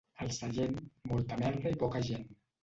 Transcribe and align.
El 0.25 0.29
Sallent, 0.37 0.73
molta 1.11 1.37
merda 1.43 1.75
i 1.75 1.79
poca 1.85 2.03
gent. 2.09 2.27